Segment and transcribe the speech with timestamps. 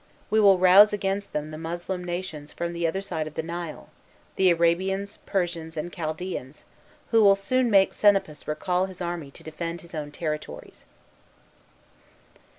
[0.31, 3.89] We will rouse against them the Moslem nations from the other side of the Nile,
[4.35, 6.65] the Arabians, Persians, and Chaldeans,
[7.11, 10.87] who will soon make Senapus recall his army to defend his own territories."